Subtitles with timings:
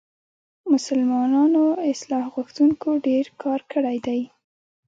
[0.71, 4.21] مسلمانو اصلاح غوښتونکو ډېر کار کړی دی.